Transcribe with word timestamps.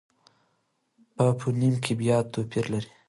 په 1.15 1.25
فونېم 1.39 1.75
کې 1.83 1.93
بیا 1.99 2.17
توپیر 2.33 2.65
لري. 2.73 2.89